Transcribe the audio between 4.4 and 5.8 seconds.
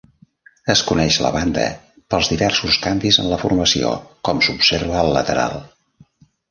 s'observa al lateral.